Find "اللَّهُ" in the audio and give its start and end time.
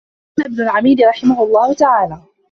1.43-1.73